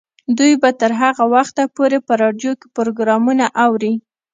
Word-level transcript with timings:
دوی 0.37 0.53
به 0.61 0.69
تر 0.79 0.91
هغه 1.01 1.23
وخته 1.35 1.63
پورې 1.75 1.97
په 2.07 2.13
راډیو 2.21 2.51
کې 2.59 2.67
پروګرامونه 2.75 3.45
اوري. 3.65 3.93